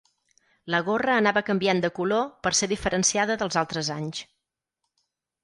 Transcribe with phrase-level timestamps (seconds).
[0.73, 4.25] La Gorra anava canviant de color per ser diferenciada dels altres anys.